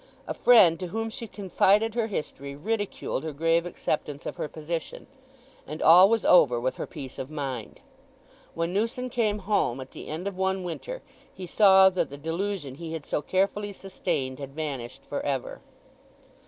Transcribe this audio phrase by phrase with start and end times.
[0.27, 5.05] A friend to whom she confided her history ridiculed her grave acceptance of her position;
[5.67, 7.81] and all was over with her peace of mind.
[8.55, 12.73] When Newson came home at the end of one winter he saw that the delusion
[12.73, 15.61] he had so carefully sustained had vanished for ever.